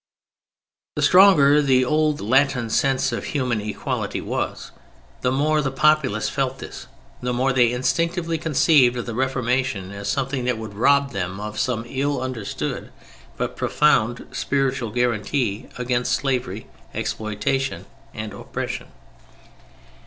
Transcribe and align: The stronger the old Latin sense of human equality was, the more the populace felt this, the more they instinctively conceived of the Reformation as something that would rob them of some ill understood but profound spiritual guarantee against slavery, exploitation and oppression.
The 0.95 1.03
stronger 1.03 1.61
the 1.61 1.85
old 1.85 2.21
Latin 2.21 2.71
sense 2.71 3.11
of 3.11 3.23
human 3.23 3.61
equality 3.61 4.19
was, 4.19 4.71
the 5.21 5.31
more 5.31 5.61
the 5.61 5.69
populace 5.69 6.27
felt 6.27 6.57
this, 6.57 6.87
the 7.21 7.31
more 7.33 7.53
they 7.53 7.71
instinctively 7.71 8.39
conceived 8.39 8.97
of 8.97 9.05
the 9.05 9.13
Reformation 9.13 9.91
as 9.91 10.09
something 10.09 10.45
that 10.45 10.57
would 10.57 10.73
rob 10.73 11.11
them 11.11 11.39
of 11.39 11.59
some 11.59 11.85
ill 11.87 12.19
understood 12.19 12.89
but 13.37 13.55
profound 13.55 14.25
spiritual 14.31 14.89
guarantee 14.89 15.67
against 15.77 16.13
slavery, 16.13 16.65
exploitation 16.95 17.85
and 18.11 18.33
oppression. 18.33 18.87